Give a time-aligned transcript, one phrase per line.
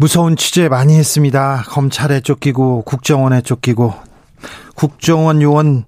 [0.00, 1.62] 무서운 취재 많이 했습니다.
[1.68, 3.92] 검찰에 쫓기고 국정원에 쫓기고
[4.74, 5.84] 국정원 요원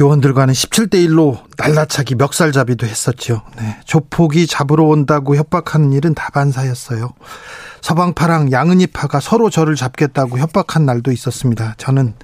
[0.00, 3.42] 요원들과는 17대 1로 날라차기 멱살잡이도 했었죠.
[3.56, 3.76] 네.
[3.84, 7.12] 조폭이 잡으러 온다고 협박하는 일은 다반사였어요.
[7.80, 11.76] 서방파랑 양은이파가 서로 저를 잡겠다고 협박한 날도 있었습니다.
[11.78, 12.14] 저는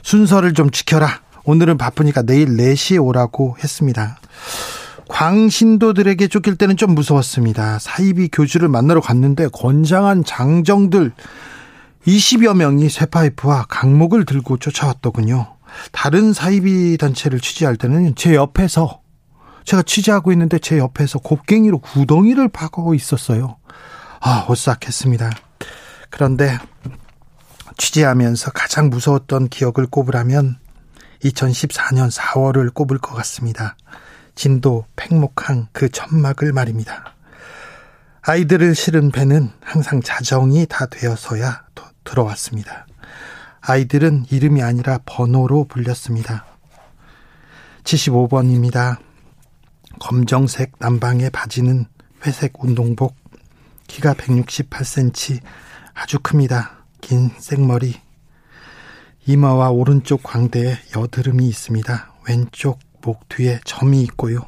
[0.00, 1.20] 순서를 좀 지켜라.
[1.44, 4.16] 오늘은 바쁘니까 내일 4시에 오라고 했습니다.
[5.12, 7.78] 광신도들에게 쫓길 때는 좀 무서웠습니다.
[7.78, 11.12] 사이비 교주를 만나러 갔는데 건장한 장정들
[12.06, 15.58] 20여 명이 쇠파이프와 강목을 들고 쫓아왔더군요.
[15.92, 19.02] 다른 사이비 단체를 취재할 때는 제 옆에서
[19.64, 23.58] 제가 취재하고 있는데 제 옆에서 곱갱이로 구덩이를 파고 있었어요.
[24.20, 25.30] 아, 오싹했습니다.
[26.08, 26.58] 그런데
[27.76, 30.56] 취재하면서 가장 무서웠던 기억을 꼽으라면
[31.22, 33.76] 2014년 4월을 꼽을 것 같습니다.
[34.34, 37.14] 진도 팽목항 그 천막을 말입니다.
[38.22, 41.64] 아이들을 실은 배는 항상 자정이 다 되어서야
[42.04, 42.86] 들어왔습니다.
[43.60, 46.44] 아이들은 이름이 아니라 번호로 불렸습니다.
[47.84, 48.98] 75번입니다.
[50.00, 51.86] 검정색 남방의 바지는
[52.26, 53.16] 회색 운동복,
[53.86, 55.40] 키가 168cm,
[55.94, 56.84] 아주 큽니다.
[57.00, 58.00] 긴 생머리.
[59.26, 62.14] 이마와 오른쪽 광대에 여드름이 있습니다.
[62.28, 64.40] 왼쪽 목 뒤에 점이 있고요.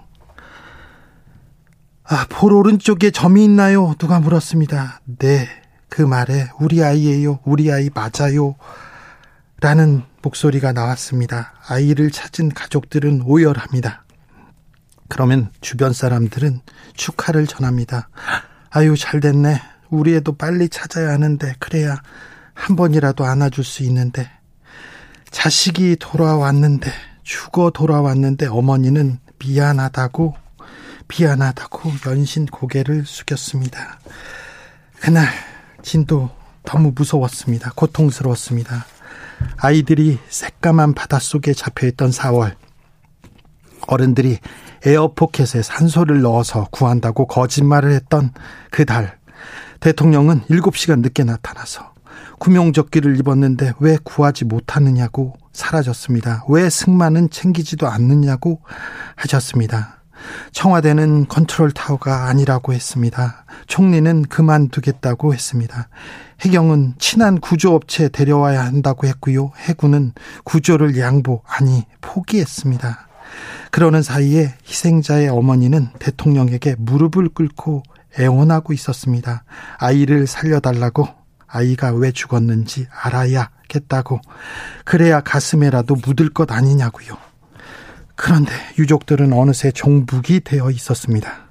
[2.04, 3.94] 아, 볼 오른쪽에 점이 있나요?
[3.98, 5.00] 누가 물었습니다.
[5.18, 5.48] 네,
[5.88, 7.40] 그 말에 우리 아이예요.
[7.44, 8.56] 우리 아이 맞아요.
[9.60, 11.54] 라는 목소리가 나왔습니다.
[11.66, 14.04] 아이를 찾은 가족들은 오열합니다.
[15.08, 16.60] 그러면 주변 사람들은
[16.94, 18.08] 축하를 전합니다.
[18.70, 19.60] 아유, 잘 됐네.
[19.90, 22.02] 우리 애도 빨리 찾아야 하는데, 그래야
[22.52, 24.28] 한 번이라도 안아줄 수 있는데.
[25.30, 26.90] 자식이 돌아왔는데,
[27.24, 30.34] 죽어 돌아왔는데 어머니는 미안하다고,
[31.08, 33.98] 미안하다고 연신 고개를 숙였습니다.
[35.00, 35.26] 그날,
[35.82, 36.30] 진도
[36.64, 37.72] 너무 무서웠습니다.
[37.74, 38.86] 고통스러웠습니다.
[39.56, 42.54] 아이들이 새까만 바닷속에 잡혀있던 4월
[43.86, 44.38] 어른들이
[44.86, 48.32] 에어포켓에 산소를 넣어서 구한다고 거짓말을 했던
[48.70, 49.18] 그 달
[49.80, 51.92] 대통령은 7시간 늦게 나타나서
[52.38, 56.44] 구명조끼를 입었는데 왜 구하지 못하느냐고 사라졌습니다.
[56.48, 58.60] 왜 승마는 챙기지도 않느냐고
[59.16, 60.00] 하셨습니다.
[60.52, 63.44] 청와대는 컨트롤 타워가 아니라고 했습니다.
[63.66, 65.88] 총리는 그만두겠다고 했습니다.
[66.40, 69.52] 해경은 친한 구조업체 데려와야 한다고 했고요.
[69.56, 70.12] 해군은
[70.44, 73.08] 구조를 양보, 아니, 포기했습니다.
[73.70, 77.82] 그러는 사이에 희생자의 어머니는 대통령에게 무릎을 꿇고
[78.18, 79.44] 애원하고 있었습니다.
[79.78, 81.08] 아이를 살려달라고
[81.54, 84.20] 아이가 왜 죽었는지 알아야겠다고
[84.84, 87.16] 그래야 가슴에라도 묻을 것 아니냐고요.
[88.16, 91.44] 그런데 유족들은 어느새 종북이 되어 있었습니다.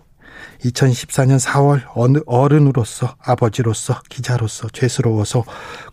[0.65, 5.43] 2014년 4월 어느 어른으로서 아버지로서 기자로서 죄스러워서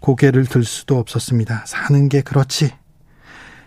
[0.00, 1.64] 고개를 들 수도 없었습니다.
[1.66, 2.72] 사는 게 그렇지.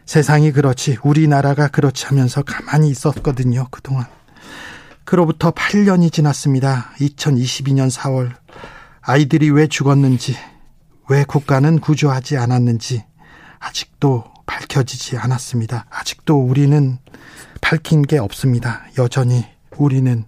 [0.06, 0.98] 세상이 그렇지.
[1.03, 3.68] 우리나라가 그렇지 하면서 가만히 있었거든요.
[3.72, 4.06] 그동안.
[5.06, 6.92] 그로부터 8년이 지났습니다.
[7.00, 8.32] 2022년 4월
[9.06, 10.38] 아이들이 왜 죽었는지
[11.09, 13.03] 왜 국가는 구조하지 않았는지
[13.59, 15.86] 아직도 밝혀지지 않았습니다.
[15.90, 16.97] 아직도 우리는
[17.59, 18.86] 밝힌 게 없습니다.
[18.97, 19.46] 여전히
[19.78, 20.25] 우리는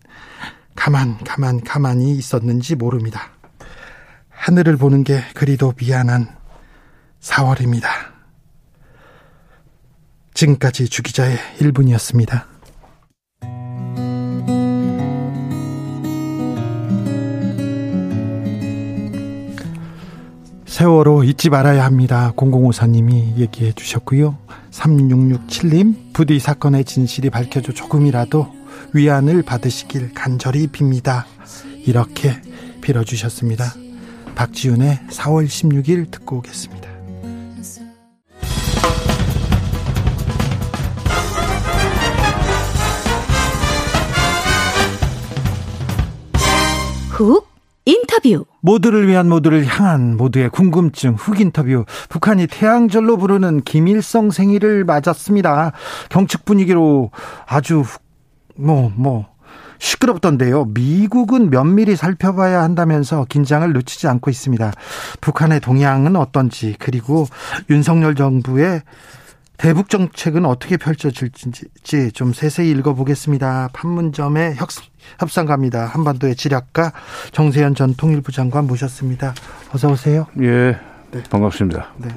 [0.76, 3.32] 가만, 가만, 가만히 있었는지 모릅니다.
[4.30, 6.36] 하늘을 보는 게 그리도 미안한
[7.22, 7.88] 4월입니다.
[10.34, 12.55] 지금까지 주기자의 1분이었습니다.
[20.76, 22.34] 세월호 잊지 말아야 합니다.
[22.36, 24.38] 0054님이 얘기해 주셨고요.
[24.72, 28.48] 3667님, 부디 사건의 진실이 밝혀져 조금이라도
[28.92, 31.24] 위안을 받으시길 간절히 빕니다.
[31.86, 32.34] 이렇게
[32.82, 33.74] 빌어주셨습니다.
[34.36, 36.90] 박지윤의 4월 16일 듣고 오겠습니다.
[47.12, 47.55] 훅
[47.86, 55.72] 인터뷰 모두를 위한 모두를 향한 모두의 궁금증 훅 인터뷰 북한이 태양절로 부르는 김일성 생일을 맞았습니다.
[56.10, 57.12] 경축 분위기로
[57.46, 57.84] 아주
[58.56, 59.36] 뭐뭐 뭐
[59.78, 60.66] 시끄럽던데요.
[60.74, 64.72] 미국은 면밀히 살펴봐야 한다면서 긴장을 놓치지 않고 있습니다.
[65.22, 67.28] 북한의 동향은 어떤지 그리고
[67.70, 68.82] 윤석열 정부의
[69.58, 73.70] 대북 정책은 어떻게 펼쳐질지 좀 세세히 읽어보겠습니다.
[73.74, 74.56] 판문점의
[75.20, 75.86] 협상가입니다.
[75.86, 76.92] 한반도의 지략가
[77.32, 79.34] 정세현 전 통일부 장관 모셨습니다.
[79.74, 80.28] 어서 오세요.
[80.42, 80.78] 예,
[81.12, 81.24] 네.
[81.30, 81.94] 반갑습니다.
[81.98, 82.10] 네.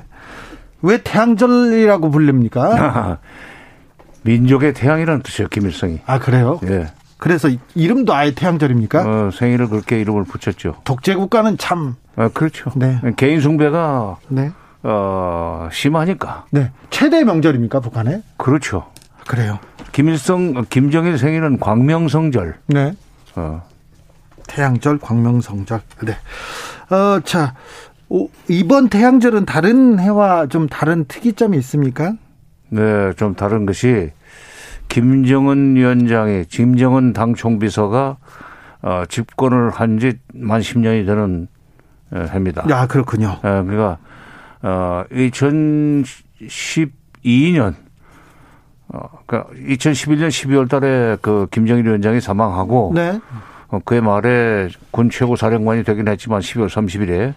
[0.83, 3.19] 왜 태양절이라고 불립니까?
[4.23, 6.01] 민족의 태양이라는 뜻이에요, 김일성이.
[6.07, 6.61] 아, 그래요?
[6.65, 6.89] 예.
[7.19, 9.01] 그래서 이름도 아예 태양절입니까?
[9.27, 10.77] 어, 생일을 그렇게 이름을 붙였죠.
[10.85, 11.97] 독재 국가는 참.
[12.15, 12.71] 아, 그렇죠.
[12.77, 13.01] 네.
[13.17, 14.19] 개인 숭배가.
[14.29, 14.53] 네.
[14.83, 16.47] 어, 심하니까.
[16.51, 16.71] 네.
[16.91, 18.23] 최대 명절입니까, 북한에?
[18.37, 18.87] 그렇죠.
[19.27, 19.59] 그래요.
[19.93, 22.57] 김일성, 김정일 생일은 광명성절.
[22.69, 22.93] 네.
[23.37, 23.63] 어.
[24.47, 25.81] 태양절, 광명성절.
[26.05, 26.13] 네.
[26.95, 27.55] 어, 자,
[28.09, 32.15] 오, 이번 태양절은 다른 해와 좀 다른 특이점이 있습니까?
[32.71, 34.11] 네, 좀 다른 것이
[34.89, 38.17] 김정은 위원장이 김정은 당 총비서가
[38.81, 41.49] 어, 집권을 한 지만 10년이 되는
[42.15, 42.65] 해입니다.
[42.71, 43.37] 야, 그렇군요.
[43.39, 43.99] 예, 그러니까
[44.63, 47.75] 어, 2012년
[48.89, 53.21] 어, 그러니까 2011년 12월 달에 그 김정일 위원장이 사망하고 네.
[53.69, 57.35] 어, 그해 말에 군 최고 사령관이 되긴 했지만 12월 30일에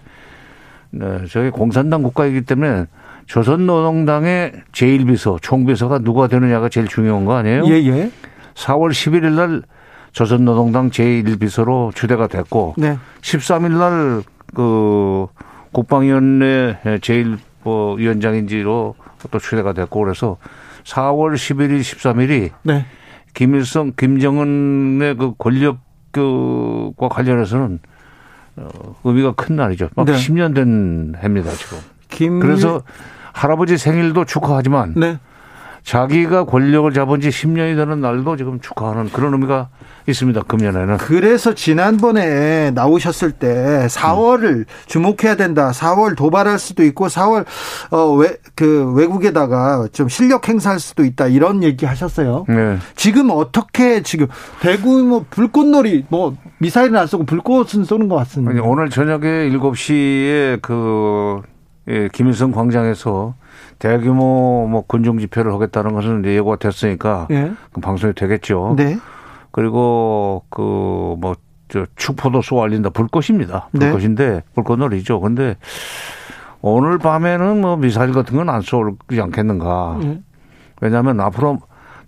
[0.92, 2.86] 네, 저희 공산당 국가이기 때문에
[3.26, 7.66] 조선노동당의 제1비서, 총비서가 누가 되느냐가 제일 중요한 거 아니에요?
[7.68, 8.12] 예, 예.
[8.56, 9.62] 4월 11일 날
[10.12, 12.98] 조선노동당 제1비서로 추대가 됐고 네.
[13.22, 15.28] 13일 날그
[15.72, 16.80] 국방위원회
[17.64, 18.96] 제1위원장인지로
[19.30, 20.38] 또 추대가 됐고 그래서
[20.84, 22.86] 4월 11일, 13일이 네.
[23.34, 27.80] 김일성, 김정은의 그 권력과 관련해서는
[28.58, 29.90] 어, 의미가 큰 날이죠.
[29.96, 30.14] 막 네.
[30.14, 31.78] 10년 된 해입니다, 지금.
[32.10, 32.40] 김...
[32.40, 32.82] 그래서
[33.34, 35.18] 할아버지 생일도 축하하지만 네.
[35.84, 39.70] 자기가 권력을 잡은 지 10년이 되는 날도 지금 축하하는 그런 의미가
[40.08, 40.42] 있습니다.
[40.44, 40.98] 금년에는.
[40.98, 44.66] 그래서 지난번에 나오셨을 때 4월을 음.
[44.86, 45.72] 주목해야 된다.
[45.72, 47.46] 4월 도발할 수도 있고 4월
[47.92, 51.28] 어외그 외국에다가 좀 실력 행사할 수도 있다.
[51.28, 52.46] 이런 얘기 하셨어요.
[52.48, 52.78] 네.
[52.96, 54.28] 지금 어떻게 지금
[54.62, 58.52] 대구 뭐 불꽃놀이 뭐 미사일은 안 쏘고 불꽃은 쏘는 것 같습니다.
[58.52, 61.42] 아니, 오늘 저녁에 7시에 그
[61.92, 63.36] 예, 김일성 광장에서
[63.78, 67.52] 대규모 뭐 군중 집회를 하겠다는 것은 예고가 됐으니까 예.
[67.74, 68.76] 그 방송이 되겠죠.
[68.78, 68.98] 네.
[69.52, 73.68] 그리고 그뭐저 축포도 쏘아올린다 불꽃입니다.
[73.74, 73.92] 네.
[73.92, 74.42] 불꽃인데 네.
[74.56, 75.20] 불꽃놀이죠.
[75.20, 75.58] 근데
[76.62, 80.00] 오늘 밤에는 뭐 미사일 같은 건 안 쏘지 않겠는가.
[80.02, 80.22] 네.
[80.80, 81.60] 왜냐하면 앞으로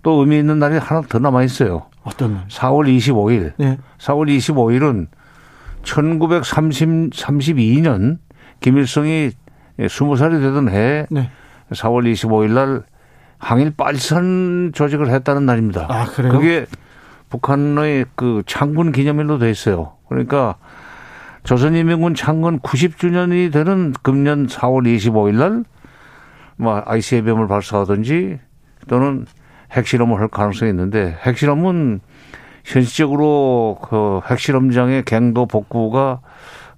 [0.02, 1.82] 또 의미 있는 날이 하나 더 남아 있어요.
[2.04, 2.46] 어떤 날?
[2.48, 3.52] 4월 25일.
[3.58, 3.76] 네.
[3.98, 5.08] 4월 25일은
[5.82, 8.16] 1932년
[8.60, 9.32] 김일성이
[9.78, 11.30] 20살이 되던 해 네.
[11.70, 12.82] 4월 25일 날
[13.38, 15.86] 항일 빨선 조직을 했다는 날입니다.
[15.90, 16.32] 아, 그래요?
[16.32, 16.66] 그게
[17.28, 19.94] 북한의 그 창군 기념일로 돼 있어요.
[20.08, 20.56] 그러니까
[21.42, 25.64] 조선인민군 창군 90주년이 되는 금년 4월 25일 날,
[26.56, 28.38] 뭐, ICBM을 발사하든지
[28.88, 29.26] 또는
[29.72, 32.00] 핵실험을 할 가능성이 있는데, 핵실험은
[32.64, 36.20] 현실적으로 그 핵실험장의 갱도 복구가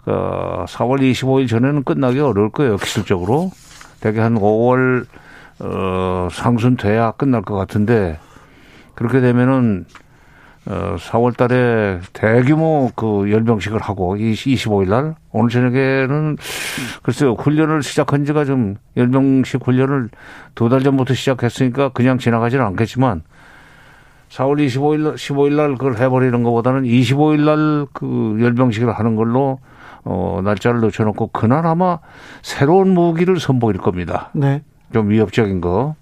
[0.06, 3.50] 그 4월 25일 전에는 끝나기 어려울 거예요, 기술적으로.
[4.00, 5.05] 대개 한 5월
[5.58, 8.19] 어, 상순 돼야 끝날 것 같은데
[8.95, 9.85] 그렇게 되면은
[10.66, 16.37] 어, 4월 달에 대규모 그 열병식을 하고 25일 날 오늘 저녁에는
[17.02, 20.11] 글쎄요 훈련을 시작한 지가 좀 열병식 훈련을
[20.54, 23.23] 두 달 전부터 시작했으니까 그냥 지나가지는 않겠지만
[24.31, 29.59] 4월 25일 날 15일 날 그걸 해버리는 것보다는 25일 날 그 열병식을 하는 걸로
[30.09, 31.99] 어, 날짜를 놓쳐놓고 그날 아마
[32.41, 34.31] 새로운 무기를 선보일 겁니다.
[34.35, 34.63] 네.
[34.93, 35.97] 좀 위협적인 거.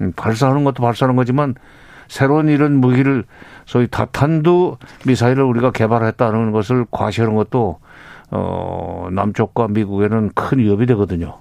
[0.00, 1.54] 음, 발사하는 것도 발사하는 거지만
[2.08, 3.24] 새로운 이런 무기를
[3.64, 4.76] 소위 다탄두
[5.06, 7.78] 미사일을 우리가 개발했다는 것을 과시하는 것도
[8.30, 11.38] 어, 남쪽과 미국에는 큰 위협이 되거든요.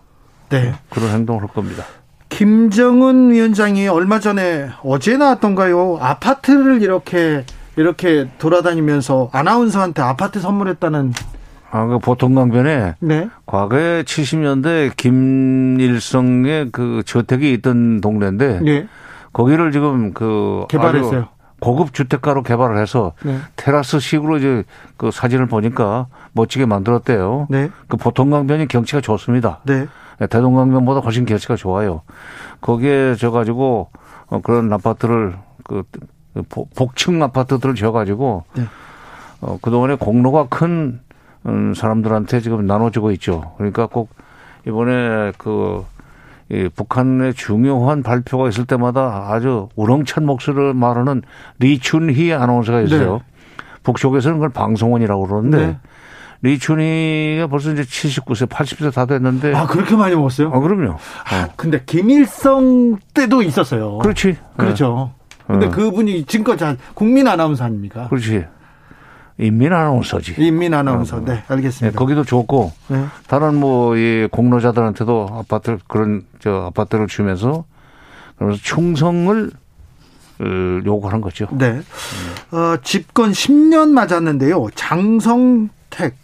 [0.50, 0.74] 네.
[0.90, 1.84] 그런 행동을 할 겁니다.
[2.30, 5.98] 김정은 위원장이 얼마 전에 어제 나왔던가요?
[6.00, 7.44] 아파트를 이렇게
[7.76, 11.14] 이렇게 돌아다니면서 아나운서한테 아파트 선물했다는
[11.70, 13.30] 아, 그 보통 강변에 네.
[13.46, 18.88] 과거에 70년대 김일성의 그 저택이 있던 동네인데 네.
[19.34, 21.28] 거기를 지금 그 개발했어요.
[21.60, 23.40] 고급 주택가로 개발을 해서 네.
[23.56, 24.64] 테라스식으로 이제
[24.96, 27.48] 그 사진을 보니까 멋지게 만들었대요.
[27.50, 27.70] 네.
[27.88, 29.62] 그 보통강변이 경치가 좋습니다.
[29.66, 29.88] 네.
[30.20, 32.02] 네 대동강변보다 훨씬 경치가 좋아요.
[32.62, 33.90] 거기에 져 가지고
[34.28, 35.84] 어, 그런 아파트를 그
[36.76, 38.64] 복층 아파트들을 지어 가지고 네.
[39.42, 41.00] 어, 그동안에 공로가 큰
[41.48, 43.54] 음, 사람들한테 지금 나눠주고 있죠.
[43.58, 44.10] 그러니까 꼭
[44.66, 45.86] 이번에 그
[46.50, 51.22] 이 북한의 중요한 발표가 있을 때마다 아주 우렁찬 목소리를 말하는
[51.60, 53.14] 리춘희 아나운서가 있어요.
[53.16, 53.20] 네.
[53.84, 55.78] 북쪽에서는 그걸 방송원이라고 그러는데 네.
[56.44, 59.56] 리춘희가 벌써 이제 79세, 80세 다 됐는데.
[59.56, 60.52] 아, 그렇게 많이 먹었어요?
[60.54, 60.94] 아, 그럼요.
[60.94, 61.54] 아, 어.
[61.58, 63.98] 근데 김일성 때도 있었어요.
[63.98, 64.38] 그렇지.
[64.56, 65.12] 그렇죠.
[65.40, 65.44] 네.
[65.48, 65.70] 근데 어.
[65.72, 68.08] 그분이 지금까지 국민 아나운서 아닙니까?
[68.08, 68.46] 그렇지.
[69.40, 70.36] 인민 아나운서지.
[70.38, 71.18] 인민 아나운서.
[71.18, 71.26] 어.
[71.26, 71.92] 네, 알겠습니다.
[71.92, 73.06] 네, 거기도 좋고 네.
[73.28, 77.66] 다른 뭐 이 공로자들한테도 아파트 그런 저 아파트를 주면서
[78.36, 79.52] 그러면서 충성을
[80.40, 80.46] 어,
[80.86, 81.48] 요구하는 거죠.
[81.52, 81.82] 네.
[82.52, 84.68] 어, 집권 10년 맞았는데요.
[84.76, 86.16] 장성택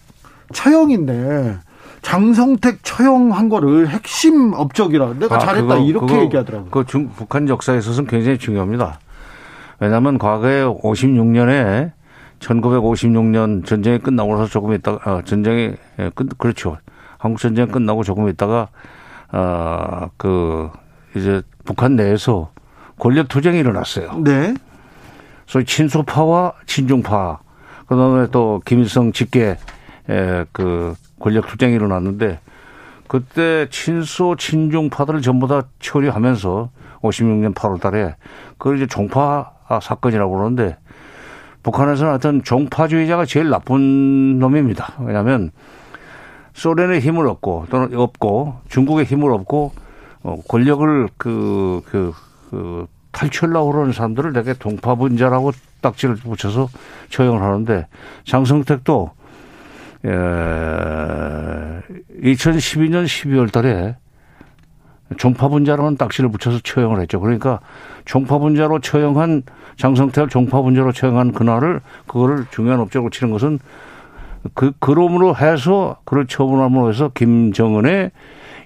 [0.54, 1.58] 처형인데
[2.04, 6.70] 장성택 처형한 거를 핵심 업적이라 내가 아, 잘했다 그거, 이렇게 그거, 얘기하더라고요.
[6.70, 9.00] 그 중, 북한 역사에 있어서는 굉장히 중요합니다.
[9.80, 11.92] 왜냐하면 과거에 56년에
[12.44, 16.78] 1956년 전쟁이 끝나고 나서 조금 있다가 아, 전쟁이 예, 끝 그렇죠.
[17.18, 18.68] 한국 전쟁 끝나고 조금 있다가
[19.30, 20.70] 아그
[21.16, 22.52] 이제 북한 내에서
[23.00, 24.20] 권력 투쟁이 일어났어요.
[24.24, 24.54] 네.
[25.46, 27.40] 소위 친소파와 친중파
[27.88, 29.58] 그다음에 또 김일성 직계
[30.52, 32.40] 그 권력 투쟁이 일어났는데
[33.08, 36.70] 그때 친소 친중파들을 전부 다 처리하면서
[37.02, 38.16] 56년 8월 달에
[38.58, 40.78] 그걸 이제 종파 사건이라고 그러는데
[41.64, 44.94] 북한에서는 하여튼 종파주의자가 제일 나쁜 놈입니다.
[45.00, 45.52] 왜냐하면
[46.54, 49.72] 소련의 힘을 얻고 또는 얻고 중국의 힘을 얻고
[50.24, 52.14] 어, 권력을 그, 그,
[52.50, 55.52] 그 탈출하려고 그러는 사람들을 되게 동파분자라고
[55.82, 56.70] 딱지를 붙여서
[57.10, 57.88] 처형을 하는데
[58.26, 59.12] 장성택도
[60.06, 60.10] 에,
[62.22, 63.96] 2012년 12월 달에
[65.18, 67.20] 종파분자라는 딱지를 붙여서 처형을 했죠.
[67.20, 67.60] 그러니까
[68.06, 69.44] 종파분자로 처형한
[69.78, 73.60] 장성태를 종파분자로 처형한 그날을 그거를 중요한 업적으로 치는 것은
[74.54, 78.12] 그 그럼으로 해서 그를 처분함으로 해서 김정은의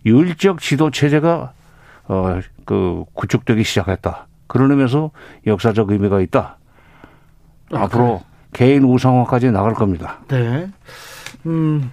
[0.06, 1.54] 율적 지도 체제가
[2.08, 4.28] 어그 구축되기 시작했다.
[4.48, 5.12] 그런 의미에서
[5.46, 6.58] 역사적 의미가 있다.
[7.74, 8.28] 아, 앞으로 그래.
[8.54, 10.20] 개인 우상화까지 나갈 겁니다.
[10.30, 10.70] 네.
[11.46, 11.92] 음,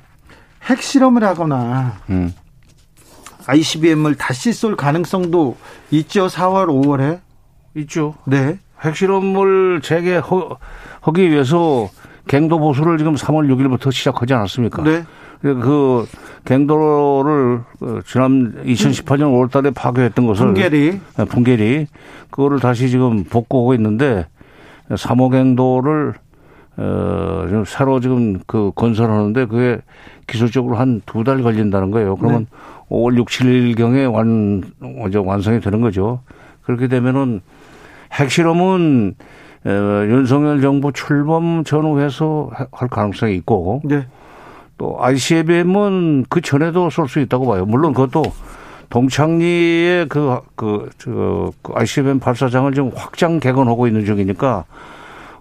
[0.63, 2.33] 핵실험을 하거나 음.
[3.47, 5.57] ICBM을 다시 쏠 가능성도
[5.91, 6.27] 있죠.
[6.27, 7.21] 4월, 5월에.
[7.77, 8.15] 있죠.
[8.27, 8.59] 네.
[8.81, 11.89] 핵실험을 재개하기 위해서
[12.29, 14.83] 갱도 보수를 지금 3월 6일부터 시작하지 않았습니까?
[14.83, 15.05] 네.
[15.43, 16.07] 그
[16.47, 21.87] 갱도를 어, 지난 2018년 5월 달에 파괴했던 것을 풍계리 네, 풍계리
[22.31, 24.27] 그거를 다시 지금 복구하고 있는데
[24.91, 26.15] 3호 갱도를
[26.77, 29.81] 어, 지금 새로 지금 그 건설하는데 그게
[30.27, 32.17] 기술적으로 한 두 달 걸린다는 거예요.
[32.17, 32.57] 그러면 네.
[32.91, 34.63] 5월 6, 7일경에 완,
[35.25, 36.21] 완성이 되는 거죠.
[36.63, 37.41] 그렇게 되면은
[38.13, 39.15] 핵실험은
[39.65, 44.07] 어, 윤석열 정부 출범 전후해서 할 가능성이 있고 네.
[44.77, 47.65] 또 ICBM은 그 전에도 쏠 수 있다고 봐요.
[47.65, 48.25] 물론 그것도
[48.91, 54.65] 동창리의 그, 그, 저, 그 ICBM 발사장을 지금 확장 개건하고 있는 중이니까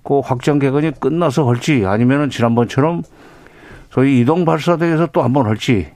[0.04, 3.04] 그 확장 개건이 끝나서 할지 아니면은 지난번처럼
[3.92, 5.88] 소위 이동 발사대에서 또 한 번 할지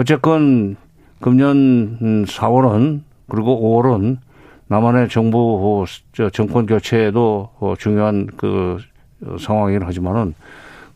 [0.00, 0.76] 어쨌건
[1.20, 4.16] 금년 4월은 그리고 5월은
[4.68, 5.84] 남한의 정부
[6.32, 8.78] 정권 교체에도 어, 중요한 그
[9.38, 10.34] 상황이긴 하지만은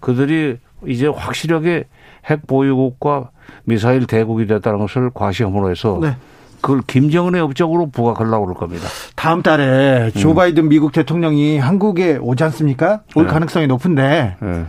[0.00, 0.56] 그들이
[0.86, 1.84] 이제 확실하게
[2.24, 3.28] 핵 보유국과
[3.64, 6.16] 미사일 대국이 됐다는 것을 과시함으로 해서 네.
[6.62, 8.86] 그걸 김정은의 업적으로 부각하려고 그럴 겁니다.
[9.16, 10.34] 다음 달에 조 음.
[10.34, 13.02] 바이든 미국 대통령이 한국에 오지 않습니까?
[13.16, 13.30] 올 네.
[13.30, 14.64] 가능성이 높은데 네.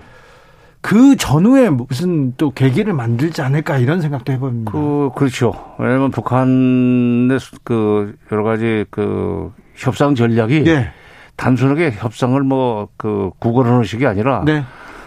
[0.85, 4.71] 그 전후에 무슨 또 계기를 만들지 않을까 이런 생각도 해봅니다.
[4.71, 5.53] 그 그렇죠.
[5.79, 10.91] 왜냐하면 북한의 그 여러 가지 그 협상 전략이 네.
[11.37, 14.63] 단순하게 협상을 뭐 그 구걸하는 식이 아니라 네.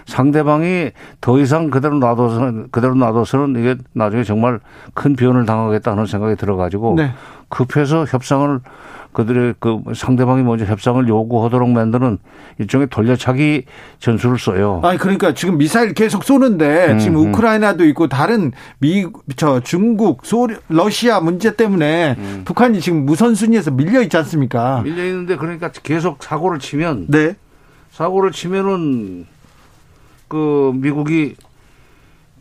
[0.09, 4.59] 상대방이 더 이상 그대로 놔둬서는 그대로 놔둬서는 이게 나중에 정말
[4.95, 7.13] 큰 변을 당하겠다는 생각이 들어가지고 네.
[7.51, 8.61] 급해서 협상을
[9.13, 12.19] 그들의 그 상대방이 먼저 협상을 요구하도록 만드는
[12.59, 13.65] 일종의 돌려차기
[13.99, 14.81] 전술을 써요.
[14.83, 17.29] 아니 그러니까 지금 미사일 계속 쏘는데 음, 지금 음.
[17.33, 22.43] 우크라이나도 있고 다른 미 저 중국, 소 러시아 문제 때문에 음.
[22.47, 24.81] 북한이 지금 무선 순위에서 밀려 있지 않습니까?
[24.83, 27.35] 밀려 있는데 그러니까 계속 사고를 치면 네.
[27.93, 29.27] 사고를 치면은
[30.29, 31.35] 그 미국이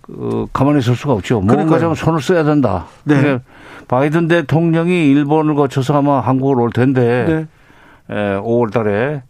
[0.01, 1.41] 그 가만히 있을 수가 없죠.
[1.41, 2.85] 뭔가 좀 손을 써야 된다.
[3.03, 3.39] 네.
[3.87, 7.47] 바이든 대통령이 일본을 거쳐서 아마 한국을 올 텐데
[8.09, 8.15] 네.
[8.15, 9.23] 에, 5월 달에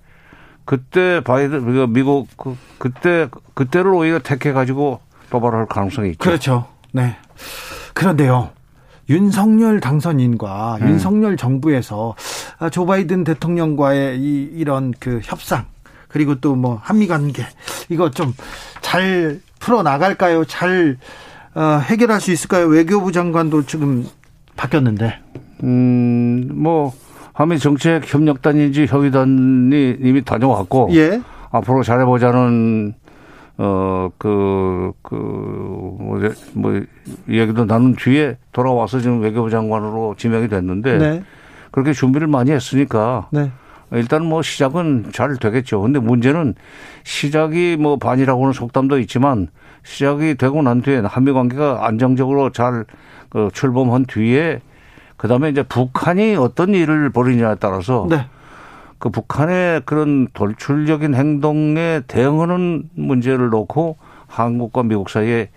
[0.65, 4.99] 그때 바이든 그 미국 그, 그때 그때를 오히려 택해 가지고
[5.29, 6.19] 도발할 가능성이 있죠.
[6.19, 6.65] 그렇죠.
[6.91, 7.15] 네.
[7.93, 8.49] 그런데요.
[9.09, 10.89] 윤석열 당선인과 음.
[10.89, 12.15] 윤석열 정부에서
[12.71, 15.65] 조 바이든 대통령과의 이, 이런 그 협상
[16.07, 17.43] 그리고 또 뭐 한미 관계
[17.89, 18.33] 이거 좀
[18.81, 20.45] 잘 풀어 나갈까요?
[20.45, 20.97] 잘
[21.55, 22.67] 어, 해결할 수 있을까요?
[22.67, 24.05] 외교부 장관도 지금
[24.55, 25.19] 바뀌었는데.
[25.63, 26.93] 음, 뭐
[27.33, 31.21] 한미 정책 협력단인지 협의단이 이미 다녀왔고 예.
[31.51, 32.93] 앞으로 잘해 보자는
[33.57, 36.19] 어, 그, 그, 뭐,
[36.53, 36.81] 뭐,
[37.27, 40.97] 얘기도 나눈 뒤에 돌아와서 지금 외교부 장관으로 지명이 됐는데.
[40.99, 41.23] 네.
[41.71, 43.27] 그렇게 준비를 많이 했으니까.
[43.31, 43.51] 네.
[43.91, 45.81] 일단 뭐 시작은 잘 되겠죠.
[45.81, 46.55] 근데 문제는
[47.03, 49.47] 시작이 뭐 반이라고는 속담도 있지만
[49.83, 54.59] 시작이 되고 난 뒤에 한미 관계가 안정적으로 잘그 출범한 뒤에
[55.15, 58.27] 그 다음에 이제 북한이 어떤 일을 벌이냐에 따라서 네.
[58.99, 65.49] 그 북한의 그런 돌출적인 행동에 대응하는 문제를 놓고 한국과 미국 사이에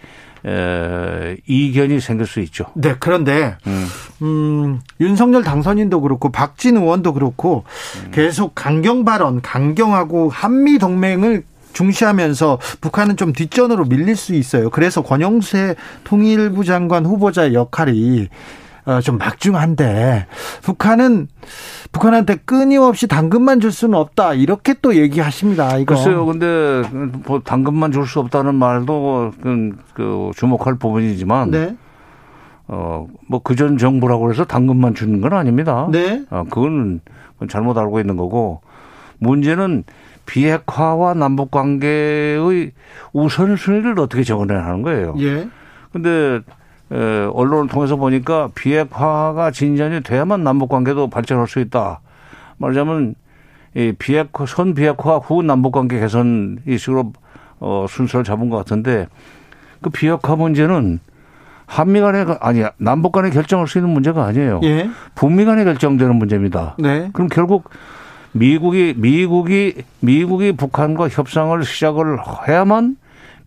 [0.46, 2.66] 에, 이견이 생길 수 있죠.
[2.74, 3.86] 네, 그런데 음.
[4.22, 7.64] 음, 윤석열 당선인도 그렇고 박진 의원도 그렇고
[8.04, 8.10] 음.
[8.10, 14.70] 계속 강경 발언, 강경하고 한미 동맹을 중시하면서 북한은 좀 뒷전으로 밀릴 수 있어요.
[14.70, 18.69] 그래서 권영세 통일부 장관 후보자의 역할이 어,
[19.02, 20.26] 좀 막중한데
[20.62, 21.28] 북한은
[21.92, 25.76] 북한한테 끊임없이 당근만 줄 수는 없다 이렇게 또 얘기하십니다.
[25.76, 26.82] 이거 글쎄요, 근데
[27.26, 31.76] 뭐 당근만 줄 수 없다는 말도 그, 그 주목할 부분이지만 네,
[32.66, 35.88] 어뭐 그전 정부라고 해서 당근만 주는 건 아닙니다.
[35.90, 37.00] 네, 어, 그건
[37.48, 38.60] 잘못 알고 있는 거고
[39.18, 39.84] 문제는
[40.26, 42.72] 비핵화와 남북 관계의
[43.12, 45.14] 우선순위를 어떻게 정해야 하는 거예요.
[45.18, 45.48] 예,
[45.92, 46.40] 근데 에,
[46.90, 52.00] 언론을 통해서 보니까 비핵화가 진전이 돼야만 남북 관계도 발전할 수 있다.
[52.58, 53.14] 말하자면
[53.74, 57.12] 이 비핵화 선 비핵화 후 남북 관계 개선 이 식으로
[57.60, 59.06] 어 순서를 잡은 것 같은데
[59.80, 60.98] 그 비핵화 문제는
[61.66, 64.60] 한미 간에 아니 남북 간에 결정할 수 있는 문제가 아니에요.
[64.64, 66.74] 예, 북미 간에 결정되는 문제입니다.
[66.78, 67.70] 네, 그럼 결국
[68.32, 72.18] 미국이 미국이 미국이 북한과 협상을 시작을
[72.48, 72.96] 해야만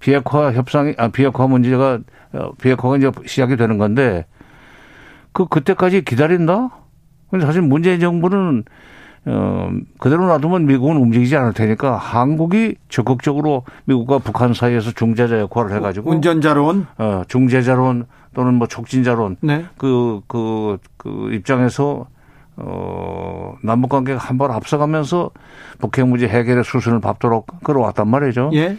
[0.04, 2.00] 비핵화 협상이 아 비핵화 문제가
[2.34, 4.26] 어, 비핵화가 이제 시작이 되는 건데
[5.32, 6.72] 그 그때까지 기다린다?
[7.32, 8.66] 근데 사실 문재인 정부는
[9.26, 16.12] 어 그대로 놔두면 미국은 움직이지 않을 테니까 한국이 적극적으로 미국과 북한 사이에서 중재자 역할을 해가지고
[16.12, 22.08] 운전자론, 어 중재자론 또는 뭐 촉진자론 네, 그, 그, 그 입장에서
[22.58, 25.32] 어, 남북 관계가 한번 앞서가면서
[25.80, 28.52] 북핵 문제 해결의 수순을 밟도록 끌어왔단 말이죠.
[28.54, 28.78] 예,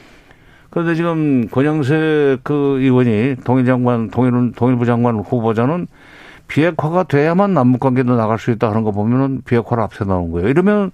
[0.74, 5.86] 그런데 지금 권영세 그 의원이 통일장관, 통일, 통일부 장관 후보자는
[6.48, 10.48] 비핵화가 돼야만 남북 관계도 나갈 수 있다 하는 거 보면은 비핵화를 앞서 나온 거예요.
[10.48, 10.90] 이러면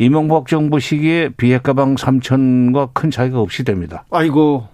[0.00, 4.04] 이명박 정부 시기에 비핵화방 3천과 큰 차이가 없이 됩니다.
[4.10, 4.66] 아이고.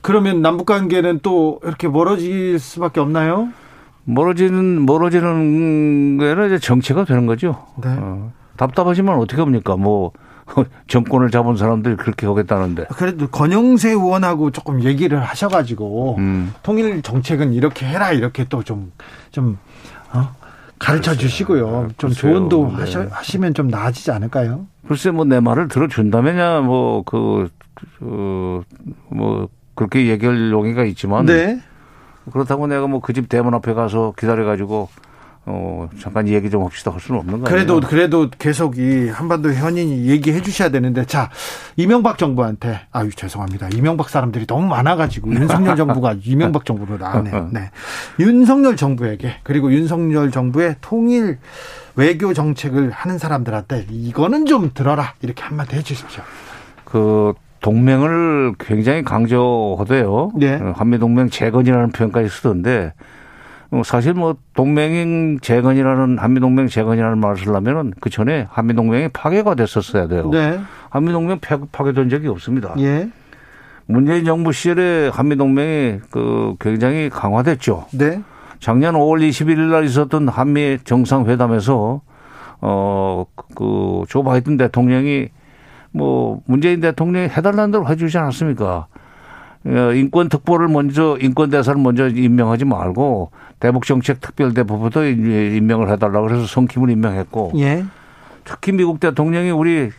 [0.00, 3.50] 그러면 남북 관계는 또 이렇게 멀어질 수밖에 없나요?
[4.04, 7.66] 멀어지는, 멀어지는 거에는 이제 정치가 되는 거죠.
[7.82, 7.90] 네.
[7.98, 9.76] 어, 답답하지만 어떻게 합니까?
[9.76, 10.12] 뭐
[10.88, 12.86] 정권을 잡은 사람들이 그렇게 하겠다는데.
[12.96, 16.52] 그래도 권영세 의원하고 조금 얘기를 하셔가지고 음.
[16.62, 19.58] 통일 정책은 이렇게 해라 이렇게 또 좀좀
[20.12, 20.34] 어?
[20.78, 21.88] 가르쳐 주시고요.
[21.96, 22.32] 좀 글쎄요.
[22.34, 22.74] 조언도 네.
[22.80, 24.66] 하셔, 하시면 좀 나아지지 않을까요?
[24.88, 27.48] 글쎄 뭐 내 말을 들어준다면야 뭐그
[27.98, 28.62] 그,
[29.08, 31.60] 뭐 그렇게 얘기할 용의가 있지만 네.
[32.32, 34.88] 그렇다고 내가 뭐 그 집 대문 앞에 가서 기다려 가지고
[35.44, 37.66] 어 잠깐 얘기 좀 합시다 할 수는 없는 거 아니에요.
[37.66, 41.30] 그래도 그래도 계속 이 한반도 현인이 얘기해 주셔야 되는데 자
[41.76, 47.48] 이명박 정부한테 아유 죄송합니다 이명박 사람들이 너무 많아가지고 윤석열 정부가 이명박 정부로 나왔네요.
[47.52, 47.70] 네
[48.20, 51.38] 윤석열 정부에게 그리고 윤석열 정부의 통일
[51.96, 56.22] 외교 정책을 하는 사람들한테 이거는 좀 들어라 이렇게 한마디 해주십시오.
[56.84, 60.32] 그 동맹을 굉장히 강조하대요.
[60.36, 60.60] 네.
[60.74, 63.02] 한미 동맹 재건이라는 표현까지 쓰던데 어,
[63.84, 70.08] 사실 뭐 동맹 재건이라는 한미 동맹 재건이라는 말을 쓰려면은 그 전에 한미 동맹이 파괴가 됐었어야
[70.08, 70.28] 돼요.
[70.30, 70.60] 네.
[70.90, 72.74] 한미 동맹 파괴된 적이 없습니다.
[72.78, 73.08] 예.
[73.86, 77.86] 문재인 정부 시절에 한미 동맹이 그 굉장히 강화됐죠.
[77.92, 78.20] 네.
[78.60, 82.02] 작년 5월 21일 날 있었던 한미 정상회담에서
[82.60, 85.28] 어그 조 바이든 대통령이
[85.90, 88.86] 뭐 문재인 대통령이 해달라는 대로 해주지 않았습니까?
[89.64, 96.46] 어, 인권 특보를 먼저 인권 대사를 먼저 임명하지 말고 대북 정책 특별대표부터 임명을 해달라고 그래서
[96.46, 97.84] 성킴을 임명했고 예.
[98.44, 99.90] 특히 미국 대통령이 우리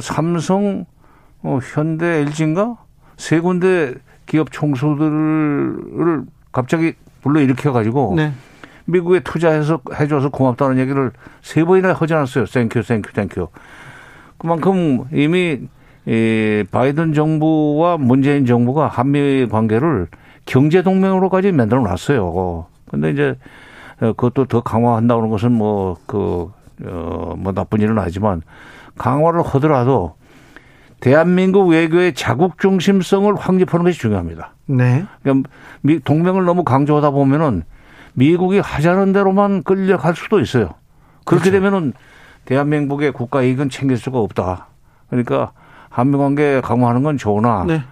[0.00, 0.84] 삼성,
[1.42, 2.76] 어, 현대, LG인가
[3.16, 3.94] 세 군데
[4.26, 6.92] 기업 총수들을 갑자기
[7.22, 8.32] 불러 일으켜 가지고 네.
[8.84, 12.46] 미국에 투자해서 해줘서 고맙다는 얘기를 세 번이나 하지 않았어요.
[12.46, 13.48] Thank you, thank you, thank you.
[14.38, 15.68] 그만큼 이미
[16.08, 20.08] 이 바이든 정부와 문재인 정부가 한미 관계를
[20.46, 22.66] 경제 동맹으로까지 만들어 놨어요.
[22.90, 23.34] 근데 이제
[24.00, 26.50] 어, 그것도 더 강화한다는 것은 뭐 그,
[26.86, 28.40] 어, 뭐 나쁜 일은 아니지만
[28.96, 30.14] 강화를 하더라도
[31.00, 34.52] 대한민국 외교의 자국 중심성을 확립하는 것이 중요합니다.
[34.66, 35.04] 네.
[35.22, 35.50] 그러니까
[35.82, 37.64] 미- 동맹을 너무 강조하다 보면은
[38.14, 40.70] 미국이 하자는 대로만 끌려갈 수도 있어요.
[41.24, 41.52] 그렇게 그렇죠.
[41.52, 41.92] 되면은
[42.46, 44.68] 대한민국의 국가 이익은 챙길 수가 없다.
[45.10, 45.52] 그러니까
[45.90, 47.82] 한미 관계 강화하는 건 좋으나 네.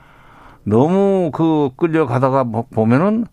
[0.65, 3.27] 너무 그 끌려가다가 뭐 보면은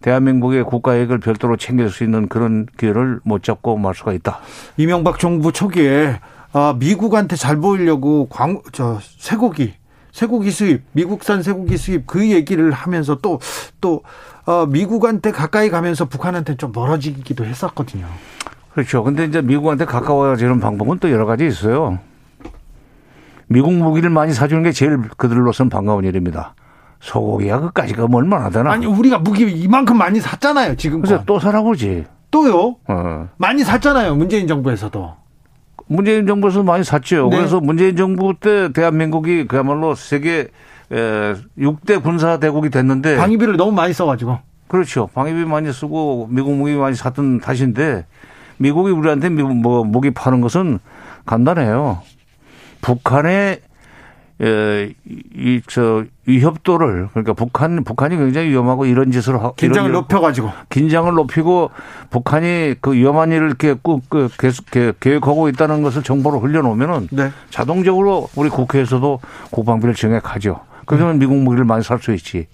[0.00, 4.38] 대한민국의 국가 이익을 별도로 챙길 수 있는 그런 기회를 못 잡고 말 수가 있다.
[4.76, 6.20] 이명박 정부 초기에
[6.52, 9.74] 아, 미국한테 잘 보이려고 광, 저, 쇠고기,
[10.10, 13.38] 쇠고기 수입, 미국산 쇠고기 수입 그 얘기를 하면서 또,
[13.80, 14.02] 또,
[14.46, 18.06] 어, 미국한테 가까이 가면서 북한한테 좀 멀어지기도 했었거든요.
[18.72, 19.04] 그렇죠.
[19.04, 21.98] 근데 이제 미국한테 가까워지는 방법은 또 여러 가지 있어요.
[23.52, 26.54] 미국 무기를 많이 사주는 게 제일 그들로서는 반가운 일입니다.
[27.00, 28.70] 소고기야 그까지가 뭐 얼마나 되나?
[28.70, 31.00] 아니 우리가 무기 이만큼 많이 샀잖아요 지금.
[31.00, 32.76] 그래서 또 사라고 지 또요?
[32.86, 33.28] 어.
[33.38, 35.16] 많이 샀잖아요 문재인 정부에서도.
[35.88, 37.28] 문재인 정부에서 많이 샀죠.
[37.30, 37.38] 네.
[37.38, 40.46] 그래서 문재인 정부 때 대한민국이 그야말로 세계
[40.92, 44.38] 6대 군사 대국이 됐는데 방위비를 너무 많이 써가지고.
[44.68, 45.08] 그렇죠.
[45.12, 48.06] 방위비 많이 쓰고 미국 무기 많이 샀던 탓인데
[48.58, 50.78] 미국이 우리한테 미국 뭐 무기 파는 것은
[51.26, 52.02] 간단해요.
[52.80, 53.60] 북한의
[55.36, 61.70] 이저 위협도를 그러니까 북한 북한이 굉장히 위험하고 이런 짓을 하 긴장을 높여가지고 긴장을 높이고
[62.08, 67.30] 북한이 그 위험한 일을 이렇게 꾸 그 계속 계획하고 있다는 것을 정보로 흘려놓으면은 네.
[67.50, 70.60] 자동적으로 우리 국회에서도 국방비를 증액하죠.
[70.86, 71.18] 그러면 음.
[71.18, 72.46] 미국 무기를 많이 살 수 있지.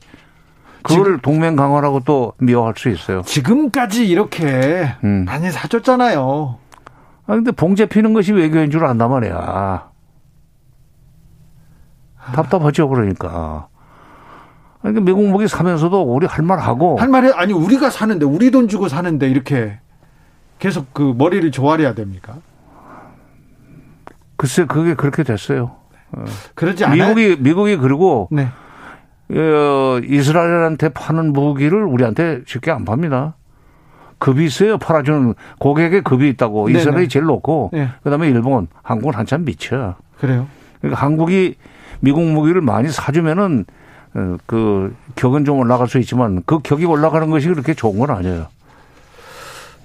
[0.82, 3.22] 그걸 동맹 강화라고 또 미워할 수 있어요.
[3.22, 5.24] 지금까지 이렇게 음.
[5.24, 6.58] 많이 사줬잖아요.
[7.28, 9.88] 아 근데 봉제 피는 것이 외교인 줄 안단 말이야.
[12.34, 13.68] 답답하죠, 그러니까.
[14.80, 16.96] 그러니까 미국 무기 사면서도 우리 할 말 하고.
[16.98, 19.78] 할 말이, 아니, 우리가 사는데, 우리 돈 주고 사는데, 이렇게
[20.58, 22.36] 계속 그 머리를 조아려야 됩니까?
[24.36, 25.72] 글쎄, 그게 그렇게 됐어요.
[26.12, 26.24] 어.
[26.54, 27.14] 그러지 않아요.
[27.14, 28.28] 미국이, 미국이 그리고.
[28.30, 28.48] 네.
[29.28, 33.34] 어, 이스라엘한테 파는 무기를 우리한테 쉽게 안 팝니다.
[34.18, 34.78] 급이 있어요.
[34.78, 36.68] 팔아주는 고객의 급이 있다고.
[36.70, 37.08] 이스라엘이 네네.
[37.08, 37.70] 제일 높고.
[37.72, 37.88] 네.
[38.02, 39.96] 그 다음에 일본, 한국은 한참 미쳐.
[40.20, 40.46] 그래요?
[40.80, 41.56] 그러니까 한국이
[42.00, 43.64] 미국 무기를 많이 사주면은
[44.14, 48.46] 어, 그 격은 좀 올라갈 수 있지만 그 격이 올라가는 것이 그렇게 좋은 건 아니에요.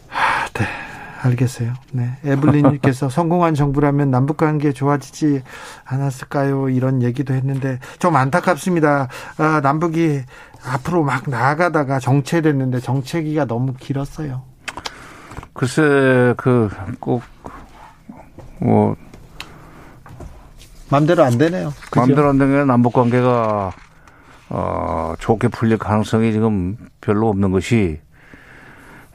[0.07, 0.65] 하, 네.
[1.23, 1.73] 알겠어요.
[1.91, 2.17] 네.
[2.23, 5.43] 에블린님께서 성공한 정부라면 남북 관계 좋아지지
[5.85, 6.69] 않았을까요?
[6.69, 9.07] 이런 얘기도 했는데 좀 안타깝습니다.
[9.37, 10.21] 아, 남북이
[10.63, 14.43] 앞으로 막 나아가다가 정체됐는데 정체기가 너무 길었어요.
[15.53, 16.69] 글쎄, 그,
[16.99, 17.23] 꼭,
[18.59, 18.95] 뭐,
[20.91, 21.69] 마음대로 안 되네요.
[21.69, 21.99] 그죠?
[21.99, 23.71] 마음대로 안 되면 남북 관계가
[24.49, 27.99] 어, 좋게 풀릴 가능성이 지금 별로 없는 것이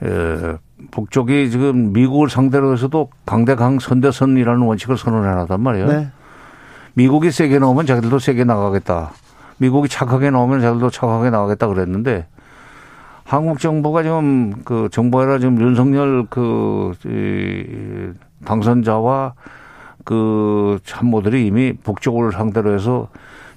[0.02, 0.56] 에,
[0.90, 5.86] 북쪽이 지금 미국을 상대로 해서도 강대강 선대선이라는 원칙을 선언해 놨단 말이에요.
[5.86, 6.08] 네.
[6.94, 9.12] 미국이 세게 나오면 자기들도 세게 나가겠다.
[9.58, 12.26] 미국이 착하게 나오면 자기들도 착하게 나가겠다 그랬는데
[13.24, 18.12] 한국 정부가 지금 그 정부가 지금 윤석열 그 이,
[18.46, 19.34] 당선자와
[20.06, 23.08] 그 참모들이 이미 북쪽을 상대로 해서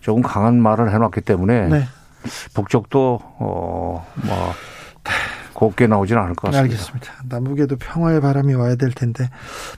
[0.02, 1.84] 조금 강한 말을 해놨기 때문에 네.
[2.56, 4.54] 북쪽도 어뭐
[5.54, 6.62] 곱게 나오지는 않을 것 같습니다.
[6.62, 7.14] 알겠습니다.
[7.30, 9.30] 남북에도 평화의 바람이 와야 될 텐데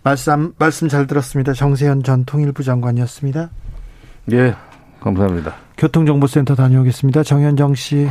[0.02, 1.52] 말씀 말씀 잘 들었습니다.
[1.52, 3.50] 정세현 전 통일부 장관이었습니다.
[4.32, 4.56] 예,
[5.02, 5.54] 감사합니다.
[5.78, 7.24] 교통정보센터 다녀오겠습니다.
[7.24, 8.10] 정현정 씨.